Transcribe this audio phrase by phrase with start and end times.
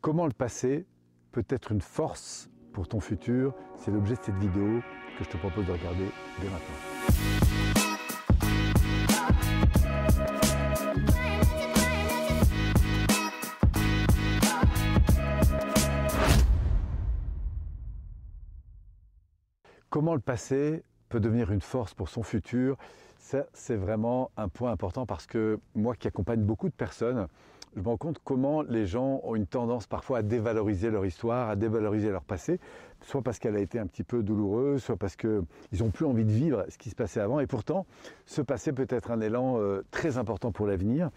[0.00, 0.86] Comment le passé
[1.32, 4.80] peut être une force pour ton futur C'est l'objet de cette vidéo
[5.18, 6.06] que je te propose de regarder
[6.40, 6.76] dès maintenant.
[19.90, 22.76] Comment le passé peut devenir une force pour son futur
[23.18, 27.26] Ça, c'est vraiment un point important parce que moi qui accompagne beaucoup de personnes,
[27.76, 31.48] je me rends compte comment les gens ont une tendance parfois à dévaloriser leur histoire,
[31.48, 32.60] à dévaloriser leur passé,
[33.02, 35.44] soit parce qu'elle a été un petit peu douloureuse, soit parce qu'ils
[35.80, 37.40] n'ont plus envie de vivre ce qui se passait avant.
[37.40, 37.86] Et pourtant,
[38.26, 41.10] ce passé peut être un élan euh, très important pour l'avenir.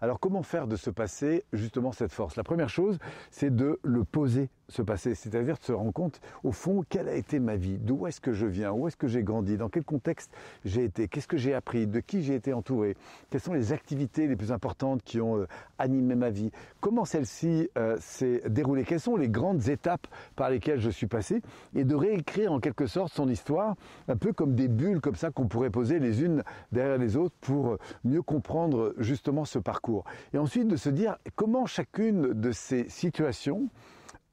[0.00, 2.36] Alors comment faire de ce passé justement cette force?
[2.36, 2.98] La première chose,
[3.30, 7.14] c'est de le poser, ce passé, c'est-à-dire de se rendre compte au fond quelle a
[7.14, 9.84] été ma vie, d'où est-ce que je viens, où est-ce que j'ai grandi, dans quel
[9.84, 10.30] contexte
[10.64, 12.96] j'ai été, qu'est-ce que j'ai appris, de qui j'ai été entouré,
[13.30, 15.46] quelles sont les activités les plus importantes qui ont euh,
[15.78, 16.50] animé ma vie,
[16.80, 21.40] comment celle-ci euh, s'est déroulée, quelles sont les grandes étapes par lesquelles je suis passé,
[21.74, 23.74] et de réécrire en quelque sorte son histoire,
[24.08, 27.34] un peu comme des bulles comme ça qu'on pourrait poser les unes derrière les autres
[27.40, 30.04] pour euh, mieux comprendre justement ce parcours.
[30.34, 33.68] Et ensuite de se dire comment chacune de ces situations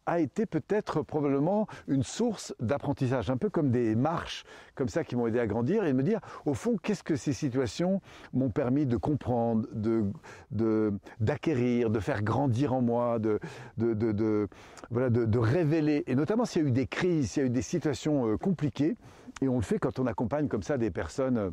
[0.06, 4.44] a été peut-être probablement une source d'apprentissage, un peu comme des marches
[4.76, 7.34] comme ça qui m'ont aidé à grandir et me dire au fond qu'est-ce que ces
[7.34, 8.02] situations
[8.34, 13.40] m'ont permis de comprendre, de, d'acquérir, de, faire grandir en moi, de,
[13.78, 14.48] de,
[14.92, 16.04] voilà, de, révéler.
[16.08, 18.38] Et notamment s'il y a eu des crises, s'il y a eu des situations euh,
[18.38, 18.96] compliquées,
[19.42, 21.50] et on le fait quand on accompagne comme ça des personnes euh,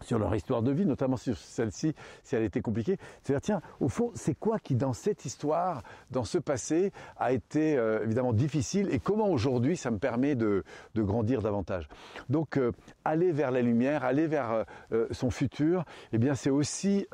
[0.00, 2.98] sur leur histoire de vie, notamment sur celle-ci, si elle était compliquée.
[3.22, 7.76] C'est-à-dire, tiens, au fond, c'est quoi qui dans cette histoire, dans ce passé, a été
[7.76, 10.64] euh, évidemment difficile et comment aujourd'hui ça me permet de,
[10.96, 11.88] grandir davantage?
[12.28, 12.72] Donc, euh,
[13.04, 17.06] aller vers la lumière, aller vers euh, son futur, eh bien, c'est aussi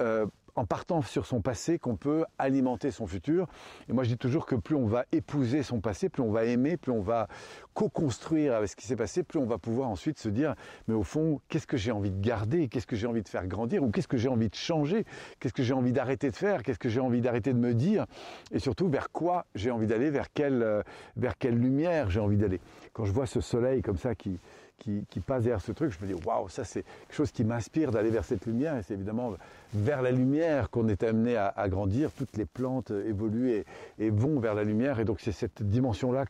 [0.58, 3.46] en partant sur son passé qu'on peut alimenter son futur.
[3.88, 6.44] Et moi je dis toujours que plus on va épouser son passé, plus on va
[6.44, 7.28] aimer, plus on va
[7.74, 10.56] co-construire avec ce qui s'est passé, plus on va pouvoir ensuite se dire,
[10.88, 13.46] mais au fond, qu'est-ce que j'ai envie de garder, qu'est-ce que j'ai envie de faire
[13.46, 15.04] grandir, ou qu'est-ce que j'ai envie de changer,
[15.38, 18.06] qu'est-ce que j'ai envie d'arrêter de faire, qu'est-ce que j'ai envie d'arrêter de me dire,
[18.50, 20.82] et surtout vers quoi j'ai envie d'aller, vers quelle, euh,
[21.16, 22.60] vers quelle lumière j'ai envie d'aller?
[22.98, 24.40] Quand je vois ce soleil comme ça qui,
[24.76, 27.92] qui, passe derrière ce truc, je me dis waouh, ça c'est quelque chose qui m'inspire
[27.92, 29.34] d'aller vers cette lumière et c'est évidemment
[29.72, 32.10] vers la lumière qu'on est amené à, grandir.
[32.10, 33.64] Toutes les plantes évoluent
[34.00, 36.24] et, vont vers la lumière et donc c'est cette dimension-là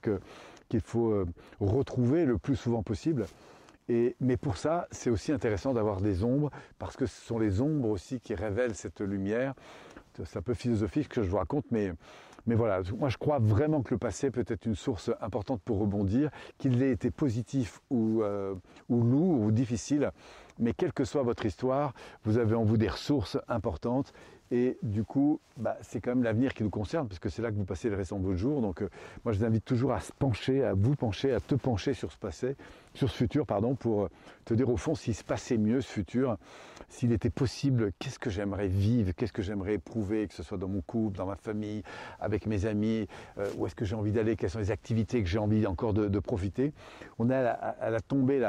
[0.68, 1.24] qu'il faut euh,
[1.58, 3.24] retrouver le plus souvent possible.
[3.88, 7.62] Et, mais pour ça, c'est aussi intéressant d'avoir des ombres parce que ce sont les
[7.62, 9.54] ombres aussi qui révèlent cette lumière.
[10.22, 11.92] C'est un peu philosophique que je vous raconte, mais
[12.47, 15.78] mais voilà, moi je crois vraiment que le passé peut être une source importante pour
[15.78, 18.54] rebondir, qu'il ait été positif ou, euh,
[18.88, 20.10] ou lourd ou difficile,
[20.59, 21.94] mais quelle que soit votre histoire,
[22.25, 24.12] vous avez en vous des ressources importantes.
[24.50, 27.50] Et du coup, bah, c'est quand même l'avenir qui nous concerne, parce que c'est là
[27.50, 28.62] que vous passez le restant de votre jour.
[28.62, 28.88] Donc euh,
[29.25, 32.10] moi, je vous invite toujours à se pencher, à vous pencher, à te pencher sur
[32.10, 32.56] ce passé,
[32.98, 34.10] sur ce futur, pardon, pour euh,
[34.44, 36.36] te dire au fond s'il se passait mieux ce futur,
[36.88, 40.69] s'il était possible, qu'est-ce que j'aimerais vivre, qu'est-ce que j'aimerais éprouver, que ce soit dans
[40.69, 41.82] mon couple, dans ma famille,
[42.19, 43.06] avec mes amis,
[43.38, 45.94] euh, où est-ce que j'ai envie d'aller, quelles sont les activités que j'ai envie encore
[45.94, 46.72] de, profiter.
[47.20, 48.42] On est à la, tombée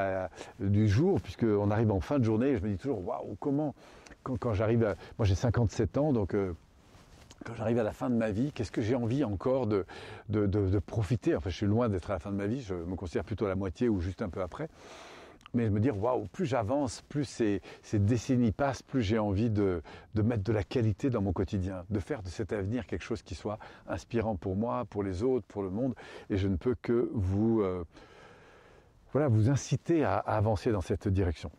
[0.59, 3.75] du jour, puisqu'on arrive en fin de journée, je me dis toujours, waouh, comment
[4.23, 4.95] quand, j'arrive à...
[5.17, 6.53] Moi j'ai 57 ans, donc euh,
[7.45, 9.85] quand j'arrive à la fin de ma vie, qu'est-ce que j'ai envie encore de,
[10.29, 11.35] de, profiter?
[11.35, 13.45] Enfin, je suis loin d'être à la fin de ma vie, je me considère plutôt
[13.45, 14.69] à la moitié ou juste un peu après.
[15.55, 19.81] Mais me dire, waouh, plus j'avance, plus ces, ces, décennies passent, plus j'ai envie de,
[20.15, 23.33] mettre de la qualité dans mon quotidien, de faire de cet avenir quelque chose qui
[23.33, 23.57] soit
[23.87, 25.95] inspirant pour moi, pour les autres, pour le monde.
[26.29, 27.83] Et je ne peux que vous, euh,
[29.11, 31.49] voilà, vous inciter à avancer dans cette direction.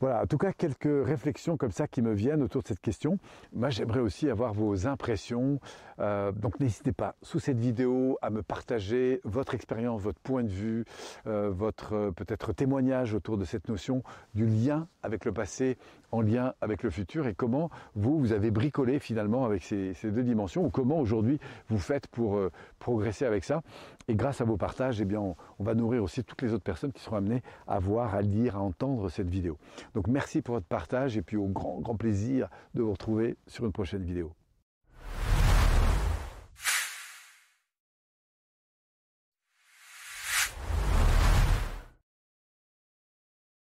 [0.00, 3.18] Voilà, en tout cas, quelques réflexions comme ça qui me viennent autour de cette question.
[3.52, 5.60] Moi, j'aimerais aussi avoir vos impressions.
[5.98, 10.48] Euh, donc, n'hésitez pas, sous cette vidéo, à me partager votre expérience, votre point de
[10.48, 10.84] vue,
[11.26, 14.02] euh, votre euh, peut-être témoignage autour de cette notion
[14.34, 15.76] du lien avec le passé
[16.12, 20.22] en lien avec le futur et comment vous, vous avez bricolé finalement avec ces, deux
[20.22, 21.38] dimensions ou comment aujourd'hui
[21.68, 22.40] vous faites pour
[22.78, 23.62] progresser avec ça.
[24.06, 26.64] Et grâce à vos partages, eh bien, on, on va nourrir aussi toutes les autres
[26.64, 29.58] personnes qui seront amenées à voir, à lire, à entendre cette vidéo.
[29.94, 33.64] Donc merci pour votre partage et puis au grand, grand plaisir de vous retrouver sur
[33.66, 34.32] une prochaine vidéo.